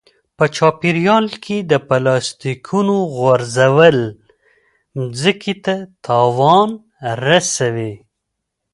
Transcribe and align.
په 0.37 0.45
چاپیریال 0.55 1.25
کې 1.43 1.57
د 1.71 1.73
پلاستیکونو 1.87 2.95
غورځول 3.15 3.97
مځکې 4.97 5.53
ته 5.65 5.75
تاوان 6.05 6.69
رسوي. 7.27 7.93